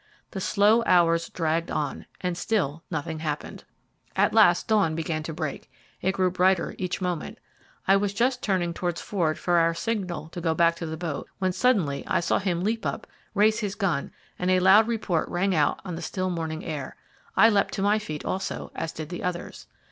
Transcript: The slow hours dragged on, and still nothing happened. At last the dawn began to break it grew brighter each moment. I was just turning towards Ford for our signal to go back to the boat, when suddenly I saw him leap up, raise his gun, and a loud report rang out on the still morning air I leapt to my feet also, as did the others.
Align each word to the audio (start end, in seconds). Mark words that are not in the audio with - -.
The 0.31 0.41
slow 0.41 0.81
hours 0.87 1.29
dragged 1.29 1.69
on, 1.69 2.07
and 2.21 2.35
still 2.35 2.81
nothing 2.89 3.19
happened. 3.19 3.65
At 4.15 4.33
last 4.33 4.67
the 4.67 4.73
dawn 4.73 4.95
began 4.95 5.21
to 5.21 5.31
break 5.31 5.69
it 6.01 6.13
grew 6.13 6.31
brighter 6.31 6.73
each 6.79 7.01
moment. 7.01 7.37
I 7.87 7.97
was 7.97 8.11
just 8.11 8.41
turning 8.41 8.73
towards 8.73 8.99
Ford 8.99 9.37
for 9.37 9.57
our 9.59 9.75
signal 9.75 10.29
to 10.29 10.41
go 10.41 10.55
back 10.55 10.75
to 10.77 10.87
the 10.87 10.97
boat, 10.97 11.29
when 11.37 11.51
suddenly 11.51 12.03
I 12.07 12.19
saw 12.19 12.39
him 12.39 12.63
leap 12.63 12.83
up, 12.83 13.05
raise 13.35 13.59
his 13.59 13.75
gun, 13.75 14.11
and 14.39 14.49
a 14.49 14.59
loud 14.59 14.87
report 14.87 15.29
rang 15.29 15.53
out 15.53 15.79
on 15.85 15.93
the 15.95 16.01
still 16.01 16.31
morning 16.31 16.65
air 16.65 16.95
I 17.37 17.49
leapt 17.51 17.71
to 17.75 17.83
my 17.83 17.99
feet 17.99 18.25
also, 18.25 18.71
as 18.73 18.91
did 18.91 19.09
the 19.09 19.21
others. 19.21 19.67